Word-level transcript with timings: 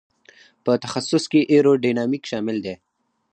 په 0.63 0.71
تخصص 0.83 1.23
کې 1.31 1.41
ایرو 1.51 1.73
ډینامیک 1.83 2.23
شامل 2.31 2.57
دی. 2.65 2.75